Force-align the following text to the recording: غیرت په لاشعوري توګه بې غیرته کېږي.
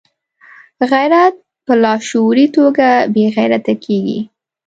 غیرت 0.91 1.35
په 1.65 1.73
لاشعوري 1.83 2.47
توګه 2.57 2.87
بې 3.13 3.25
غیرته 3.35 3.73
کېږي. 3.83 4.19